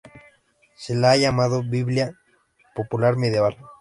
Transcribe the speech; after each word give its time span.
Se 0.73 0.95
la 0.95 1.11
ha 1.11 1.15
llamado 1.15 1.61
"Biblia 1.61 2.17
popular 2.73 3.17
medieval". 3.17 3.55